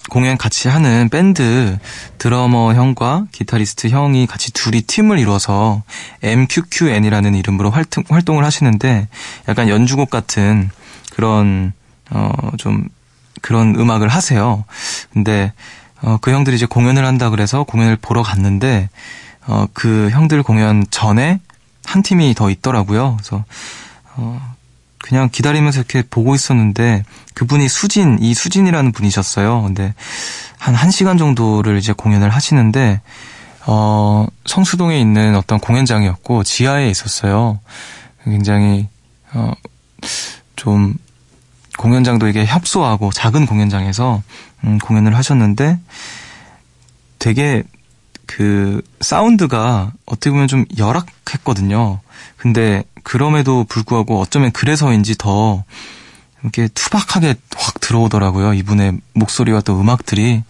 공연 0.09 0.37
같이 0.37 0.67
하는 0.67 1.07
밴드 1.07 1.77
드러머 2.17 2.73
형과 2.73 3.25
기타리스트 3.31 3.87
형이 3.87 4.27
같이 4.27 4.51
둘이 4.51 4.81
팀을 4.81 5.17
이뤄서 5.19 5.83
MQQN이라는 6.23 7.35
이름으로 7.35 7.69
활동, 7.69 8.03
활동을 8.09 8.43
하시는데 8.43 9.07
약간 9.47 9.69
연주곡 9.69 10.09
같은 10.09 10.69
그런, 11.11 11.71
어, 12.09 12.31
좀 12.57 12.89
그런 13.41 13.75
음악을 13.77 14.09
하세요. 14.09 14.65
근데, 15.13 15.53
어, 16.01 16.17
그 16.19 16.31
형들이 16.31 16.57
이제 16.57 16.65
공연을 16.65 17.05
한다 17.05 17.29
그래서 17.29 17.63
공연을 17.63 17.95
보러 17.95 18.23
갔는데, 18.23 18.89
어, 19.47 19.65
그 19.73 20.09
형들 20.11 20.43
공연 20.43 20.85
전에 20.91 21.39
한 21.85 22.03
팀이 22.03 22.33
더 22.35 22.49
있더라고요. 22.49 23.17
그래서, 23.17 23.43
어, 24.15 24.55
그냥 24.99 25.29
기다리면서 25.31 25.79
이렇게 25.79 26.03
보고 26.03 26.35
있었는데 26.35 27.03
그분이 27.33 27.67
수진, 27.67 28.17
이 28.21 28.33
수진이라는 28.33 28.91
분이셨어요. 28.91 29.63
근데 29.63 29.93
한 30.57 30.75
1시간 30.75 31.17
정도를 31.17 31.77
이제 31.77 31.91
공연을 31.91 32.29
하시는데 32.29 33.01
어, 33.65 34.27
성수동에 34.45 34.99
있는 34.99 35.35
어떤 35.35 35.59
공연장이었고 35.59 36.43
지하에 36.43 36.89
있었어요. 36.89 37.59
굉장히 38.23 38.87
어, 39.33 39.51
좀 40.55 40.95
공연장도 41.77 42.27
이게 42.27 42.45
협소하고 42.45 43.11
작은 43.11 43.45
공연장에서 43.45 44.21
음, 44.63 44.77
공연을 44.79 45.15
하셨는데 45.15 45.79
되게 47.17 47.63
그 48.31 48.81
사운드가 49.01 49.91
어떻게 50.05 50.31
보면 50.31 50.47
좀 50.47 50.65
열악했거든요. 50.77 51.99
근데 52.37 52.83
그럼에도 53.03 53.65
불구하고 53.65 54.19
어쩌면 54.21 54.51
그래서인지 54.51 55.15
더 55.17 55.63
이렇게 56.41 56.69
투박하게 56.73 57.35
확 57.55 57.81
들어오더라고요. 57.81 58.53
이분의 58.53 58.99
목소리와 59.13 59.61
또 59.61 59.79
음악들이. 59.79 60.43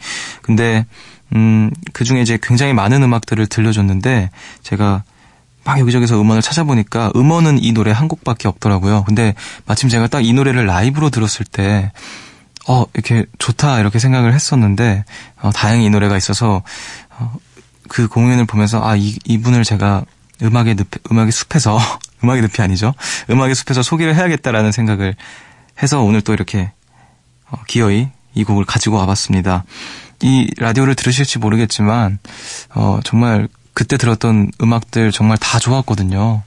근데 0.43 0.85
음, 1.33 1.71
그 1.91 2.03
중에 2.03 2.21
이제 2.21 2.37
굉장히 2.41 2.73
많은 2.73 3.01
음악들을 3.01 3.47
들려줬는데 3.47 4.29
제가 4.61 5.03
막 5.63 5.79
여기저기서 5.79 6.19
음원을 6.21 6.41
찾아보니까 6.41 7.11
음원은 7.15 7.63
이 7.63 7.71
노래 7.71 7.91
한 7.91 8.07
곡밖에 8.07 8.47
없더라고요. 8.47 9.05
근데 9.05 9.33
마침 9.65 9.89
제가 9.89 10.07
딱 10.07 10.21
이 10.21 10.33
노래를 10.33 10.67
라이브로 10.67 11.09
들었을 11.09 11.45
때 11.45 11.91
어, 12.67 12.85
이렇게 12.93 13.25
좋다 13.39 13.79
이렇게 13.79 13.97
생각을 13.97 14.33
했었는데 14.33 15.03
어, 15.41 15.51
다행히 15.51 15.85
이 15.85 15.89
노래가 15.89 16.15
있어서 16.15 16.61
어, 17.17 17.35
그 17.91 18.07
공연을 18.07 18.45
보면서 18.45 18.81
아, 18.81 18.95
이, 18.95 19.19
이분을 19.25 19.65
제가 19.65 20.05
음악의 20.41 20.75
늪, 20.75 20.87
음악의 21.11 21.33
숲에서 21.33 21.77
음악의 22.23 22.43
늪이 22.43 22.53
아니죠. 22.59 22.93
음악의 23.29 23.53
숲에서 23.53 23.83
소개를 23.83 24.15
해야겠다라는 24.15 24.71
생각을 24.71 25.13
해서 25.83 26.01
오늘 26.01 26.21
또 26.21 26.31
이렇게 26.33 26.71
어, 27.49 27.57
기어이 27.67 28.07
이 28.33 28.43
곡을 28.45 28.63
가지고 28.63 28.95
와봤습니다. 28.95 29.65
이 30.21 30.49
라디오를 30.57 30.95
들으실지 30.95 31.39
모르겠지만 31.39 32.19
어, 32.75 33.01
정말 33.03 33.49
그때 33.73 33.97
들었던 33.97 34.51
음악들 34.61 35.11
정말 35.11 35.37
다 35.37 35.59
좋았거든요. 35.59 36.43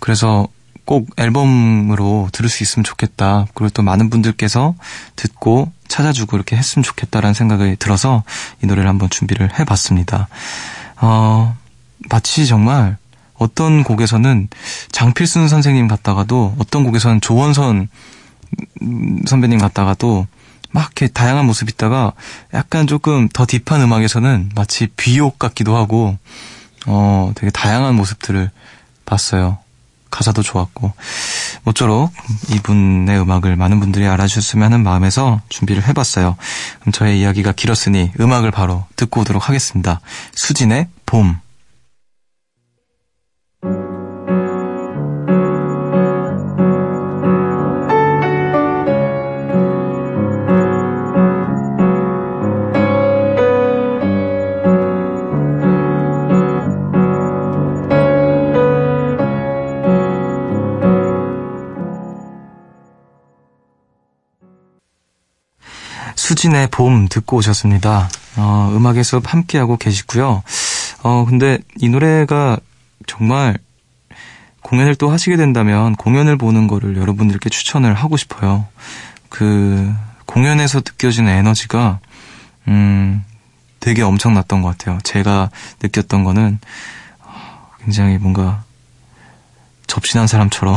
그래서 0.00 0.48
꼭 0.86 1.10
앨범으로 1.18 2.30
들을 2.32 2.48
수 2.48 2.62
있으면 2.62 2.82
좋겠다. 2.82 3.46
그리고 3.52 3.68
또 3.74 3.82
많은 3.82 4.08
분들께서 4.08 4.74
듣고 5.16 5.70
찾아주고 5.92 6.36
이렇게 6.36 6.56
했으면 6.56 6.82
좋겠다라는 6.82 7.34
생각이 7.34 7.76
들어서 7.76 8.24
이 8.62 8.66
노래를 8.66 8.88
한번 8.88 9.10
준비를 9.10 9.58
해봤습니다. 9.58 10.28
어, 10.96 11.54
마치 12.08 12.46
정말 12.46 12.96
어떤 13.34 13.84
곡에서는 13.84 14.48
장필순 14.90 15.48
선생님 15.48 15.88
같다가도 15.88 16.56
어떤 16.58 16.84
곡에서는 16.84 17.20
조원선 17.20 17.88
선배님 19.26 19.58
같다가도 19.58 20.26
막 20.70 20.82
이렇게 20.84 21.08
다양한 21.08 21.44
모습 21.44 21.68
있다가 21.68 22.12
약간 22.54 22.86
조금 22.86 23.28
더 23.28 23.44
딥한 23.44 23.82
음악에서는 23.82 24.52
마치 24.54 24.86
비옥 24.96 25.38
같기도 25.38 25.76
하고 25.76 26.16
어 26.86 27.32
되게 27.34 27.50
다양한 27.50 27.94
모습들을 27.94 28.50
봤어요. 29.04 29.58
가사도 30.10 30.42
좋았고 30.42 30.92
모쪼록 31.64 32.12
이분의 32.50 33.20
음악을 33.20 33.56
많은 33.56 33.80
분들이 33.80 34.06
알아주셨으면 34.06 34.64
하는 34.64 34.82
마음에서 34.82 35.40
준비를 35.48 35.86
해봤어요. 35.88 36.36
저의 36.92 37.20
이야기가 37.20 37.52
길었으니 37.52 38.12
음악을 38.18 38.50
바로 38.50 38.84
듣고 38.96 39.20
오도록 39.20 39.48
하겠습니다. 39.48 40.00
수진의 40.34 40.88
봄. 41.06 41.41
수진의 66.42 66.68
봄 66.72 67.06
듣고 67.08 67.36
오셨습니다. 67.36 68.08
어, 68.36 68.72
음악의 68.74 69.04
숲 69.04 69.32
함께하고 69.32 69.76
계시고요. 69.76 70.42
어, 71.04 71.24
근데 71.28 71.58
이 71.78 71.88
노래가 71.88 72.58
정말 73.06 73.56
공연을 74.62 74.96
또 74.96 75.10
하시게 75.10 75.36
된다면 75.36 75.94
공연을 75.94 76.36
보는 76.36 76.66
거를 76.66 76.96
여러분들께 76.96 77.48
추천을 77.48 77.94
하고 77.94 78.16
싶어요. 78.16 78.66
그 79.28 79.94
공연에서 80.26 80.80
느껴지는 80.80 81.32
에너지가 81.32 82.00
음 82.66 83.24
되게 83.78 84.02
엄청났던 84.02 84.62
것 84.62 84.76
같아요. 84.76 84.98
제가 85.04 85.48
느꼈던 85.80 86.24
거는 86.24 86.58
굉장히 87.84 88.18
뭔가 88.18 88.64
접신한 89.86 90.26
사람처럼 90.26 90.76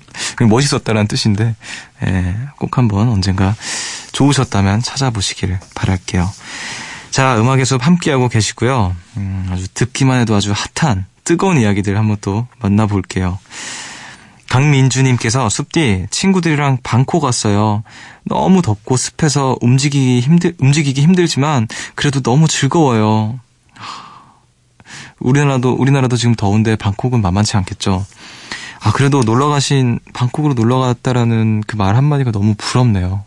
멋있었다라는 0.48 1.06
뜻인데 1.06 1.54
예, 2.06 2.36
꼭 2.56 2.78
한번 2.78 3.10
언젠가 3.10 3.54
좋으셨다면 4.12 4.82
찾아보시기를 4.82 5.58
바랄게요. 5.74 6.30
자, 7.10 7.38
음악의 7.38 7.66
숲 7.66 7.84
함께하고 7.86 8.28
계시고요. 8.28 8.94
음, 9.16 9.48
아주 9.50 9.68
듣기만 9.74 10.20
해도 10.20 10.34
아주 10.34 10.52
핫한 10.74 11.06
뜨거운 11.24 11.58
이야기들 11.58 11.96
한번 11.98 12.16
또 12.20 12.46
만나볼게요. 12.60 13.38
강민주님께서 14.48 15.48
숲디 15.48 16.08
친구들이랑 16.10 16.78
방콕 16.82 17.22
갔어요. 17.22 17.82
너무 18.24 18.60
덥고 18.60 18.96
습해서 18.96 19.56
움직이기 19.62 20.20
힘들 20.20 20.54
움직이기 20.58 21.00
힘들지만 21.00 21.68
그래도 21.94 22.20
너무 22.20 22.48
즐거워요. 22.48 23.40
우리나라도 25.20 25.72
우리나라도 25.72 26.16
지금 26.16 26.34
더운데 26.34 26.76
방콕은 26.76 27.22
만만치 27.22 27.56
않겠죠. 27.56 28.04
아 28.80 28.92
그래도 28.92 29.20
놀러 29.20 29.48
가신 29.48 30.00
방콕으로 30.12 30.54
놀러 30.54 30.78
갔다라는 30.80 31.62
그 31.66 31.76
말 31.76 31.96
한마디가 31.96 32.32
너무 32.32 32.54
부럽네요. 32.58 33.24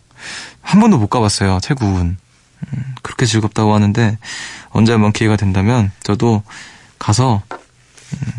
한 0.65 0.81
번도 0.81 0.97
못 0.97 1.07
가봤어요 1.07 1.59
태국은. 1.63 2.17
음, 2.73 2.95
그렇게 3.03 3.25
즐겁다고 3.25 3.73
하는데 3.73 4.17
언제 4.69 4.91
한번 4.91 5.11
기회가 5.11 5.35
된다면 5.35 5.91
저도 6.03 6.43
가서 6.99 7.41
음, 8.13 8.33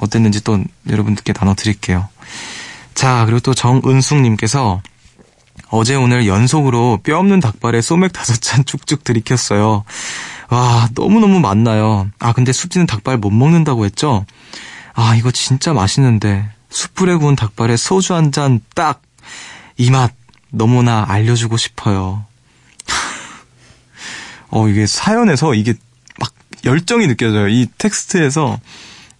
어땠는지 0.00 0.42
또 0.44 0.62
여러분들께 0.88 1.32
나눠드릴게요. 1.38 2.08
자, 2.94 3.24
그리고 3.24 3.40
또 3.40 3.54
정은숙님께서 3.54 4.82
어제 5.68 5.94
오늘 5.94 6.26
연속으로 6.26 7.00
뼈 7.02 7.18
없는 7.18 7.40
닭발에 7.40 7.80
소맥 7.80 8.12
다섯 8.12 8.40
잔 8.40 8.64
쭉쭉 8.66 9.04
들이켰어요. 9.04 9.84
와, 10.50 10.88
너무너무 10.94 11.40
맛나요. 11.40 12.08
아, 12.18 12.32
근데 12.32 12.52
숲지는 12.52 12.86
닭발 12.86 13.16
못 13.16 13.30
먹는다고 13.30 13.84
했죠? 13.86 14.26
아, 14.94 15.14
이거 15.16 15.30
진짜 15.30 15.72
맛있는데. 15.72 16.48
숯불에 16.70 17.16
구운 17.16 17.36
닭발에 17.36 17.76
소주 17.76 18.14
한 18.14 18.30
잔 18.32 18.60
딱! 18.74 19.02
이 19.78 19.90
맛 19.90 20.12
너무나 20.52 21.04
알려주고 21.08 21.56
싶어요. 21.56 22.24
어, 24.50 24.68
이게 24.68 24.86
사연에서 24.86 25.54
이게 25.54 25.74
막 26.20 26.32
열정이 26.64 27.06
느껴져요. 27.06 27.48
이 27.48 27.66
텍스트에서 27.78 28.60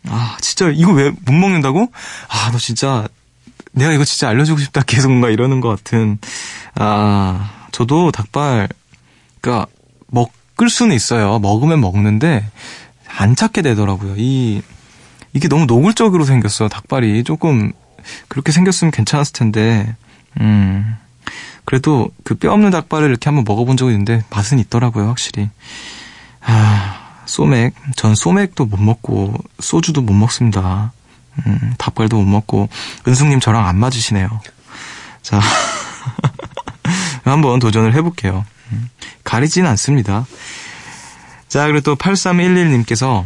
아, 0.08 0.36
진짜 0.40 0.68
이거 0.70 0.92
왜 0.92 1.10
못 1.24 1.32
먹는다고? 1.32 1.90
아, 2.28 2.50
너 2.52 2.58
진짜 2.58 3.08
내가 3.72 3.92
이거 3.92 4.04
진짜 4.04 4.28
알려주고 4.28 4.60
싶다 4.60 4.82
계속 4.86 5.08
뭔가 5.10 5.30
이러는 5.30 5.60
것 5.60 5.68
같은, 5.70 6.18
아, 6.74 7.66
저도 7.72 8.10
닭발, 8.10 8.68
그니까, 9.40 9.66
먹을 10.08 10.68
수는 10.68 10.94
있어요. 10.94 11.38
먹으면 11.38 11.80
먹는데, 11.80 12.44
안 13.08 13.34
찾게 13.34 13.62
되더라고요. 13.62 14.14
이, 14.18 14.60
이게 15.32 15.48
너무 15.48 15.64
노골적으로 15.64 16.24
생겼어, 16.24 16.68
닭발이. 16.68 17.24
조금, 17.24 17.72
그렇게 18.28 18.52
생겼으면 18.52 18.90
괜찮았을 18.90 19.32
텐데, 19.32 19.96
음, 20.40 20.96
그래도 21.72 22.10
그 22.22 22.34
뼈 22.34 22.52
없는 22.52 22.70
닭발을 22.70 23.08
이렇게 23.08 23.30
한번 23.30 23.44
먹어본 23.48 23.78
적이 23.78 23.92
있는데, 23.92 24.22
맛은 24.28 24.58
있더라고요, 24.58 25.08
확실히. 25.08 25.48
아, 26.42 27.22
소맥. 27.24 27.72
전 27.96 28.14
소맥도 28.14 28.66
못 28.66 28.78
먹고, 28.78 29.32
소주도 29.58 30.02
못 30.02 30.12
먹습니다. 30.12 30.92
음, 31.46 31.72
닭발도 31.78 32.18
못 32.18 32.24
먹고, 32.26 32.68
은숙님 33.08 33.40
저랑 33.40 33.66
안 33.66 33.78
맞으시네요. 33.78 34.28
자, 35.22 35.40
한번 37.24 37.58
도전을 37.58 37.94
해볼게요. 37.94 38.44
음, 38.72 38.90
가리진 39.24 39.64
않습니다. 39.64 40.26
자, 41.48 41.64
그리고 41.68 41.80
또 41.80 41.96
8311님께서 41.96 43.24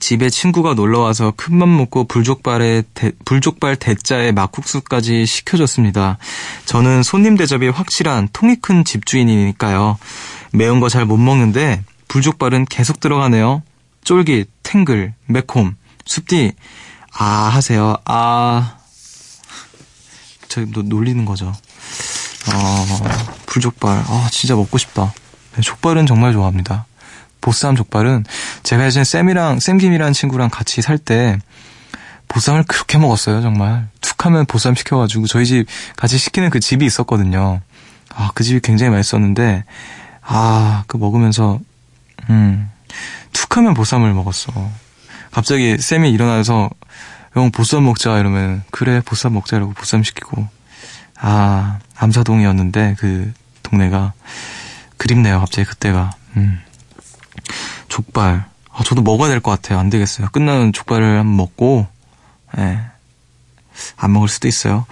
집에 0.00 0.30
친구가 0.30 0.74
놀러와서 0.74 1.32
큰맘 1.36 1.76
먹고 1.76 2.04
불족발에 2.04 2.82
대, 2.94 3.12
불족발 3.24 3.76
대짜에 3.76 4.32
막국수까지 4.32 5.26
시켜줬습니다. 5.26 6.18
저는 6.64 7.02
손님 7.02 7.36
대접이 7.36 7.68
확실한 7.68 8.28
통이 8.32 8.56
큰 8.56 8.84
집주인이니까요. 8.84 9.98
매운 10.52 10.80
거 10.80 10.88
잘 10.88 11.04
못 11.04 11.16
먹는데 11.18 11.82
불족발은 12.08 12.64
계속 12.66 13.00
들어가네요. 13.00 13.62
쫄깃, 14.04 14.48
탱글, 14.62 15.14
매콤, 15.26 15.76
숲디, 16.06 16.52
아 17.12 17.24
하세요. 17.24 17.96
아, 18.04 18.76
저기 20.48 20.70
놀리는 20.84 21.24
거죠. 21.24 21.46
어, 21.46 22.86
불족발, 23.46 24.04
아 24.06 24.28
진짜 24.32 24.56
먹고 24.56 24.76
싶다. 24.78 25.12
네, 25.54 25.60
족발은 25.62 26.06
정말 26.06 26.32
좋아합니다. 26.32 26.86
보쌈 27.42 27.76
족발은 27.76 28.24
제가 28.62 28.86
예전에 28.86 29.04
쌤이랑 29.04 29.60
쌤김이라는 29.60 30.14
친구랑 30.14 30.48
같이 30.48 30.80
살 30.80 30.96
때 30.96 31.38
보쌈을 32.28 32.62
그렇게 32.64 32.96
먹었어요 32.96 33.42
정말. 33.42 33.88
툭 34.00 34.24
하면 34.24 34.46
보쌈 34.46 34.74
시켜가지고 34.74 35.26
저희 35.26 35.44
집 35.44 35.66
같이 35.96 36.16
시키는 36.16 36.48
그 36.48 36.60
집이 36.60 36.86
있었거든요. 36.86 37.60
아 38.14 38.30
그 38.34 38.42
집이 38.44 38.60
굉장히 38.60 38.90
맛있었는데 38.92 39.64
아 40.22 40.84
그 40.86 40.96
먹으면서 40.96 41.60
음 42.30 42.70
툭 43.32 43.56
하면 43.56 43.74
보쌈을 43.74 44.12
먹었어. 44.14 44.52
갑자기 45.30 45.76
쌤이 45.78 46.10
일어나서 46.10 46.70
형 47.34 47.50
보쌈 47.50 47.84
먹자 47.84 48.18
이러면 48.18 48.62
그래 48.70 49.00
보쌈 49.04 49.32
먹자 49.34 49.56
이러고 49.56 49.72
보쌈 49.72 50.02
시키고. 50.02 50.46
아 51.18 51.78
암사동이었는데 51.96 52.96
그 52.98 53.32
동네가 53.62 54.12
그립네요 54.98 55.40
갑자기 55.40 55.66
그때가. 55.68 56.10
음. 56.36 56.60
족발. 57.88 58.44
아, 58.74 58.82
저도 58.84 59.02
먹어야 59.02 59.28
될 59.28 59.40
것 59.40 59.50
같아요. 59.50 59.78
안 59.78 59.90
되겠어요. 59.90 60.28
끝나는 60.32 60.72
족발을 60.72 61.18
한번 61.18 61.36
먹고, 61.36 61.86
예. 62.58 62.80
안 63.96 64.12
먹을 64.12 64.28
수도 64.28 64.48
있어요. 64.48 64.86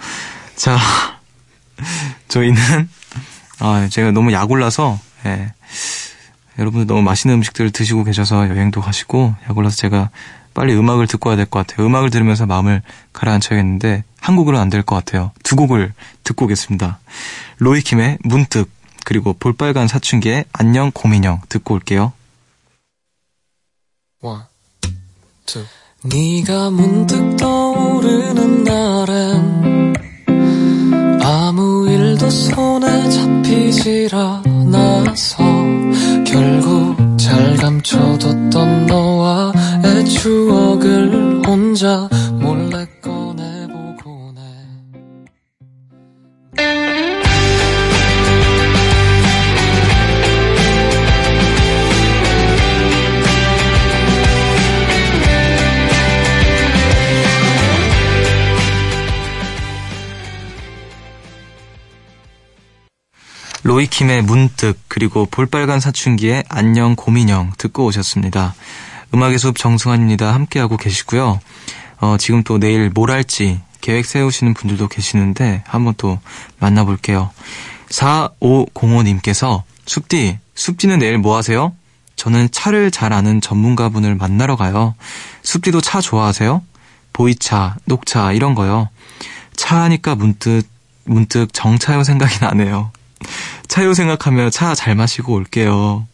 자, 0.55 0.77
저희는, 2.27 2.89
아, 3.59 3.87
제가 3.89 4.11
너무 4.11 4.31
약올라서, 4.33 4.99
예. 5.25 5.53
여러분들 6.59 6.85
너무 6.87 7.01
맛있는 7.01 7.37
음식들을 7.37 7.71
드시고 7.71 8.03
계셔서 8.03 8.49
여행도 8.49 8.81
가시고, 8.81 9.35
약올라서 9.49 9.75
제가 9.77 10.09
빨리 10.53 10.73
음악을 10.75 11.07
듣고 11.07 11.29
와야 11.29 11.37
될 11.37 11.45
것 11.45 11.65
같아요. 11.65 11.87
음악을 11.87 12.09
들으면서 12.09 12.45
마음을 12.45 12.81
가라앉혀야겠는데, 13.13 14.03
한 14.19 14.35
곡으로는 14.35 14.61
안될 14.61 14.83
것 14.83 14.95
같아요. 14.95 15.31
두 15.43 15.55
곡을 15.55 15.93
듣고 16.23 16.45
오겠습니다. 16.45 16.99
로이킴의 17.57 18.19
문득, 18.23 18.69
그리고 19.05 19.33
볼빨간 19.33 19.87
사춘기의 19.87 20.45
안녕 20.53 20.91
고민형 20.93 21.41
듣고 21.49 21.73
올게요. 21.73 22.13
One. 24.23 24.43
네가 26.03 26.69
문득 26.69 27.37
떠오르는 27.37 28.63
날엔 28.63 29.93
아무 31.23 31.89
일도 31.89 32.29
손에 32.29 33.09
잡히질 33.09 34.13
않아서 34.13 35.43
결국 36.23 37.17
잘 37.17 37.55
감춰뒀던 37.57 38.85
너와의 38.85 40.05
추억을 40.05 41.41
혼자 41.47 42.07
로이킴의 63.63 64.23
문득 64.23 64.79
그리고 64.87 65.25
볼빨간 65.27 65.79
사춘기의 65.79 66.43
안녕 66.49 66.95
고민형 66.95 67.51
듣고 67.57 67.85
오셨습니다. 67.85 68.55
음악의 69.13 69.37
숲 69.37 69.57
정승환입니다. 69.57 70.33
함께하고 70.33 70.77
계시고요. 70.77 71.39
어, 71.99 72.17
지금 72.17 72.43
또 72.43 72.57
내일 72.57 72.89
뭘 72.89 73.11
할지 73.11 73.61
계획 73.81 74.05
세우시는 74.05 74.53
분들도 74.55 74.87
계시는데 74.87 75.63
한번 75.67 75.93
또 75.97 76.19
만나볼게요. 76.59 77.29
4505님께서 77.89 79.63
숲디, 79.85 80.39
숲디는 80.55 80.99
내일 80.99 81.17
뭐 81.17 81.37
하세요? 81.37 81.73
저는 82.15 82.49
차를 82.51 82.91
잘 82.91 83.13
아는 83.13 83.41
전문가분을 83.41 84.15
만나러 84.15 84.55
가요. 84.55 84.95
숲디도 85.43 85.81
차 85.81 86.01
좋아하세요? 86.01 86.61
보이차, 87.13 87.75
녹차 87.85 88.31
이런 88.31 88.55
거요. 88.55 88.89
차 89.55 89.81
하니까 89.83 90.15
문득 90.15 90.63
문득 91.03 91.53
정차요 91.53 92.03
생각이 92.03 92.39
나네요. 92.41 92.91
차요 93.67 93.93
생각하며 93.93 94.49
차 94.49 94.75
잘 94.75 94.95
마시고 94.95 95.33
올게요. 95.33 96.07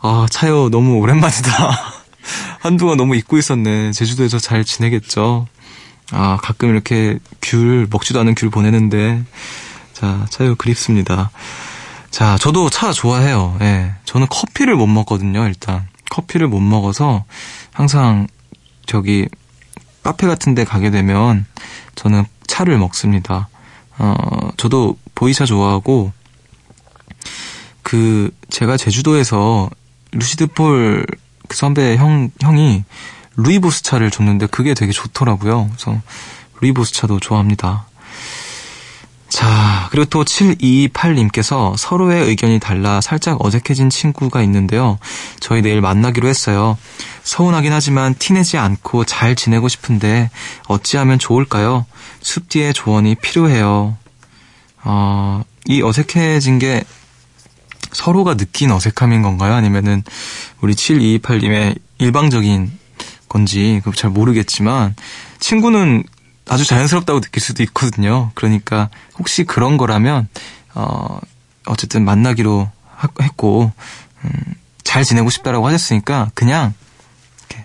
아, 0.00 0.26
차요 0.30 0.68
너무 0.70 0.96
오랜만이다. 0.98 1.94
한동안 2.60 2.96
너무 2.96 3.16
잊고 3.16 3.38
있었네. 3.38 3.92
제주도에서 3.92 4.38
잘 4.38 4.64
지내겠죠. 4.64 5.46
아, 6.12 6.38
가끔 6.42 6.70
이렇게 6.70 7.18
귤, 7.42 7.86
먹지도 7.90 8.20
않은 8.20 8.34
귤 8.34 8.50
보내는데, 8.50 9.24
자, 9.92 10.26
차요 10.30 10.54
그립습니다. 10.54 11.30
자, 12.10 12.36
저도 12.38 12.70
차 12.70 12.92
좋아해요. 12.92 13.56
예. 13.60 13.92
저는 14.04 14.26
커피를 14.30 14.76
못 14.76 14.86
먹거든요, 14.86 15.44
일단. 15.46 15.88
커피를 16.10 16.46
못 16.48 16.60
먹어서 16.60 17.24
항상 17.72 18.26
저기 18.86 19.28
카페 20.02 20.26
같은 20.26 20.54
데 20.54 20.64
가게 20.64 20.90
되면 20.90 21.44
저는 21.96 22.24
차를 22.46 22.78
먹습니다. 22.78 23.48
어, 23.98 24.14
저도 24.56 24.96
보이차 25.16 25.46
좋아하고 25.46 26.12
그 27.82 28.30
제가 28.50 28.76
제주도에서 28.76 29.68
루시드 30.12 30.46
폴 30.48 31.04
그 31.48 31.56
선배 31.56 31.96
형 31.96 32.30
형이 32.40 32.84
루이보스 33.36 33.82
차를 33.82 34.10
줬는데 34.10 34.46
그게 34.46 34.74
되게 34.74 34.92
좋더라고요. 34.92 35.68
그래서 35.68 36.00
루이보스 36.60 36.92
차도 36.94 37.20
좋아합니다. 37.20 37.86
자, 39.28 39.88
그리고 39.90 40.06
또 40.06 40.24
7228님께서 40.24 41.76
서로의 41.76 42.26
의견이 42.28 42.58
달라 42.60 43.00
살짝 43.00 43.44
어색해진 43.44 43.90
친구가 43.90 44.40
있는데요. 44.42 44.98
저희 45.40 45.62
내일 45.62 45.80
만나기로 45.80 46.28
했어요. 46.28 46.78
서운하긴 47.24 47.72
하지만 47.72 48.14
티내지 48.14 48.56
않고 48.56 49.04
잘 49.04 49.34
지내고 49.34 49.68
싶은데 49.68 50.30
어찌하면 50.68 51.18
좋을까요? 51.18 51.84
숲뒤의 52.20 52.72
조언이 52.72 53.16
필요해요. 53.16 53.96
어, 54.88 55.42
이 55.66 55.82
어색해진 55.82 56.60
게 56.60 56.84
서로가 57.92 58.36
느낀 58.36 58.70
어색함인 58.70 59.22
건가요? 59.22 59.54
아니면은 59.54 60.04
우리 60.60 60.74
7228님의 60.74 61.78
일방적인 61.98 62.70
건지 63.28 63.82
잘 63.96 64.10
모르겠지만 64.10 64.94
친구는 65.40 66.04
아주 66.48 66.64
자연스럽다고 66.64 67.20
느낄 67.20 67.42
수도 67.42 67.64
있거든요. 67.64 68.30
그러니까 68.34 68.88
혹시 69.18 69.42
그런 69.42 69.76
거라면 69.76 70.28
어 70.74 71.18
어쨌든 71.66 72.04
만나기로 72.04 72.70
했고 73.20 73.72
음, 74.24 74.30
잘 74.84 75.02
지내고 75.02 75.30
싶다라고 75.30 75.66
하셨으니까 75.66 76.30
그냥 76.34 76.74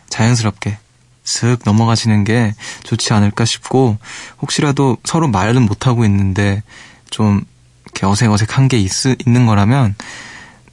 자연스럽게 0.09 0.79
슥 1.23 1.59
넘어가시는 1.65 2.23
게 2.23 2.55
좋지 2.83 3.13
않을까 3.13 3.45
싶고 3.45 3.99
혹시라도 4.41 4.97
서로 5.03 5.27
말은 5.27 5.61
못 5.61 5.85
하고 5.85 6.03
있는데 6.05 6.63
좀 7.11 7.43
이렇게 7.85 8.07
어색어색한 8.07 8.67
게 8.67 8.79
있, 8.79 8.91
있는 9.27 9.45
거라면 9.45 9.95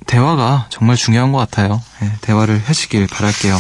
대화가 0.07 0.67
정말 0.71 0.97
중요한 0.97 1.33
것 1.33 1.39
같아요. 1.39 1.83
네, 2.01 2.11
대화를 2.23 2.63
하시길 2.65 3.07
바랄게요. 3.09 3.59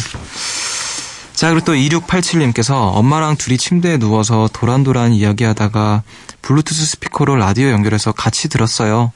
자, 1.35 1.51
그리고 1.51 1.65
또 1.67 1.75
2687님께서 1.75 2.73
엄마랑 2.97 3.37
둘이 3.37 3.59
침대에 3.59 3.99
누워서 3.99 4.49
도란도란 4.53 5.13
이야기하다가 5.13 6.03
블루투스 6.43 6.87
스피커로 6.87 7.37
라디오 7.37 7.69
연결해서 7.69 8.13
같이 8.13 8.49
들었어요. 8.49 9.13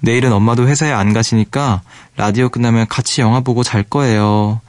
내일은 0.00 0.32
엄마도 0.32 0.68
회사에 0.68 0.92
안 0.92 1.12
가시니까 1.12 1.82
라디오 2.16 2.48
끝나면 2.48 2.86
같이 2.88 3.20
영화 3.20 3.40
보고 3.40 3.62
잘 3.62 3.82
거예요. 3.82 4.60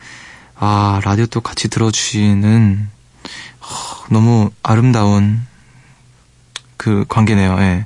아, 0.56 1.00
라디오 1.04 1.28
또 1.28 1.40
같이 1.40 1.70
들어주시는 1.70 2.90
너무 4.10 4.50
아름다운 4.64 5.46
그 6.78 7.06
관계네요. 7.08 7.58
예. 7.60 7.86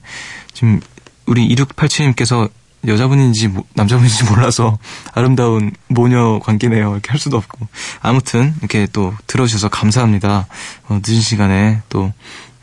지금 0.62 0.80
우리 1.26 1.48
2687님께서 1.56 2.48
여자분인지 2.86 3.50
남자분인지 3.74 4.26
몰라서 4.26 4.78
아름다운 5.12 5.72
모녀 5.88 6.38
관계네요. 6.38 6.92
이렇게 6.92 7.10
할 7.10 7.20
수도 7.20 7.38
없고. 7.38 7.68
아무튼 8.00 8.54
이렇게 8.60 8.88
또 8.94 9.12
들어주셔서 9.26 9.70
감사합니다. 9.70 10.46
어, 10.88 11.00
늦은 11.04 11.20
시간에 11.20 11.82
또 11.90 12.14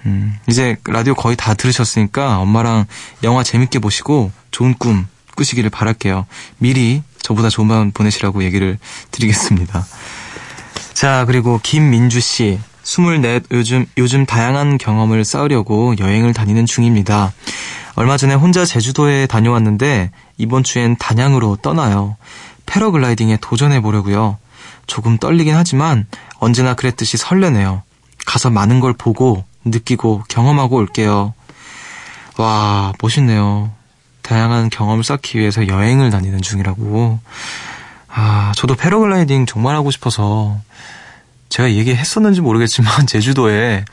음, 0.06 0.38
이제 0.46 0.76
라디오 0.84 1.14
거의 1.14 1.36
다 1.36 1.54
들으셨으니까 1.54 2.38
엄마랑 2.38 2.86
영화 3.24 3.42
재밌게 3.42 3.80
보시고 3.80 4.30
좋은 4.52 4.74
꿈 4.74 5.08
꾸시기를 5.34 5.68
바랄게요. 5.68 6.26
미리 6.58 7.02
저보다 7.20 7.48
좋은 7.48 7.66
밤 7.66 7.90
보내시라고 7.90 8.44
얘기를 8.44 8.78
드리겠습니다. 9.10 9.84
자, 10.94 11.24
그리고 11.26 11.58
김민주 11.64 12.20
씨. 12.20 12.60
24 12.84 13.40
요즘, 13.50 13.84
요즘 13.98 14.24
다양한 14.24 14.78
경험을 14.78 15.24
쌓으려고 15.24 15.94
여행을 15.98 16.32
다니는 16.32 16.64
중입니다. 16.64 17.34
얼마 17.98 18.16
전에 18.16 18.34
혼자 18.34 18.64
제주도에 18.64 19.26
다녀왔는데 19.26 20.12
이번 20.36 20.62
주엔 20.62 20.94
단양으로 20.98 21.56
떠나요. 21.56 22.16
패러글라이딩에 22.64 23.38
도전해 23.40 23.80
보려고요. 23.80 24.38
조금 24.86 25.18
떨리긴 25.18 25.56
하지만 25.56 26.06
언제나 26.38 26.74
그랬듯이 26.74 27.16
설레네요. 27.16 27.82
가서 28.24 28.50
많은 28.50 28.78
걸 28.78 28.92
보고 28.92 29.42
느끼고 29.64 30.22
경험하고 30.28 30.76
올게요. 30.76 31.34
와, 32.36 32.92
멋있네요. 33.02 33.72
다양한 34.22 34.70
경험을 34.70 35.02
쌓기 35.02 35.40
위해서 35.40 35.66
여행을 35.66 36.10
다니는 36.10 36.40
중이라고. 36.40 37.18
아, 38.10 38.52
저도 38.54 38.76
패러글라이딩 38.76 39.46
정말 39.46 39.74
하고 39.74 39.90
싶어서 39.90 40.56
제가 41.48 41.72
얘기했었는지 41.72 42.42
모르겠지만 42.42 43.08
제주도에 43.10 43.84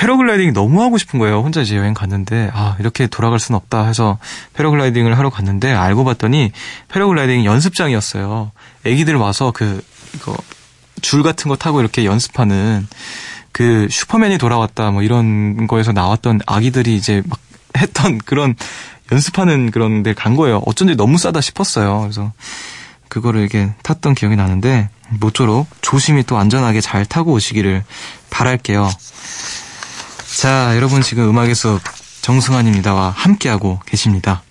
패러글라이딩 0.00 0.54
너무 0.54 0.82
하고 0.82 0.96
싶은 0.96 1.18
거예요. 1.18 1.40
혼자 1.40 1.60
이제 1.60 1.76
여행 1.76 1.92
갔는데 1.92 2.50
아 2.54 2.74
이렇게 2.80 3.06
돌아갈 3.06 3.38
수는 3.38 3.56
없다 3.56 3.84
해서 3.86 4.18
패러글라이딩을 4.54 5.18
하러 5.18 5.28
갔는데 5.28 5.72
알고 5.74 6.04
봤더니 6.04 6.52
패러글라이딩 6.88 7.44
연습장이었어요. 7.44 8.50
애기들 8.86 9.16
와서 9.16 9.52
그 9.54 9.84
이거 10.14 10.34
줄 11.02 11.22
같은 11.22 11.50
거 11.50 11.56
타고 11.56 11.80
이렇게 11.80 12.06
연습하는 12.06 12.88
그 13.52 13.88
슈퍼맨이 13.90 14.38
돌아왔다 14.38 14.90
뭐 14.90 15.02
이런 15.02 15.66
거에서 15.66 15.92
나왔던 15.92 16.40
아기들이 16.46 16.96
이제 16.96 17.22
막 17.26 17.38
했던 17.76 18.16
그런 18.18 18.54
연습하는 19.12 19.70
그런 19.70 20.02
데 20.02 20.14
간 20.14 20.34
거예요. 20.34 20.62
어쩐지 20.64 20.96
너무 20.96 21.18
싸다 21.18 21.42
싶었어요. 21.42 22.00
그래서 22.00 22.32
그거를 23.08 23.40
이렇게 23.40 23.70
탔던 23.82 24.14
기억이 24.14 24.34
나는데 24.36 24.88
모쪼록 25.10 25.66
조심히 25.82 26.22
또 26.22 26.38
안전하게 26.38 26.80
잘 26.80 27.04
타고 27.04 27.32
오시기를 27.32 27.84
바랄게요. 28.30 28.88
자, 30.40 30.74
여러분 30.74 31.02
지금 31.02 31.28
음악의 31.28 31.54
숲 31.54 31.80
정승환입니다와 32.22 33.10
함께하고 33.10 33.78
계십니다. 33.84 34.42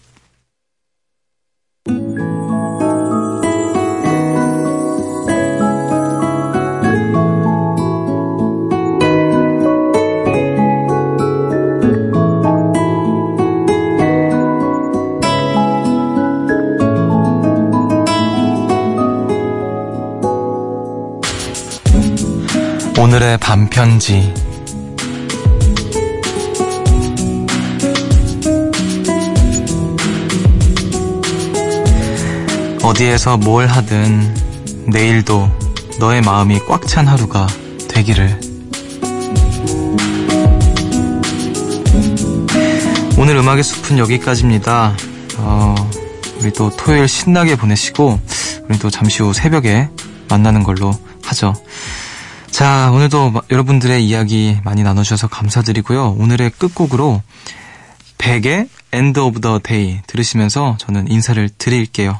오늘의 22.96 23.40
반편지 23.40 24.32
어디에서 32.90 33.38
뭘 33.38 33.68
하든 33.68 34.88
내일도 34.88 35.48
너의 36.00 36.22
마음이 36.24 36.58
꽉 36.68 36.88
찬 36.88 37.08
하루가 37.08 37.46
되기를. 37.88 38.40
오늘 43.20 43.36
음악의 43.36 43.64
숲은 43.64 44.00
여기까지입니다. 44.00 44.96
어, 45.38 45.76
우리 46.40 46.52
또 46.52 46.72
토요일 46.72 47.08
신나게 47.08 47.58
보내시고, 47.58 48.20
우리 48.68 48.80
또 48.80 48.90
잠시 48.90 49.22
후 49.22 49.34
새벽에 49.34 49.88
만나는 50.28 50.64
걸로 50.64 50.92
하죠. 51.26 51.54
자, 52.50 52.90
오늘도 52.92 53.34
여러분들의 53.52 54.04
이야기 54.04 54.58
많이 54.64 54.82
나눠주셔서 54.82 55.28
감사드리고요. 55.28 56.16
오늘의 56.18 56.54
끝곡으로 56.58 57.22
100의 58.18 58.68
End 58.92 59.20
of 59.20 59.42
the 59.42 59.60
Day 59.60 60.02
들으시면서 60.08 60.78
저는 60.80 61.12
인사를 61.12 61.50
드릴게요. 61.60 62.20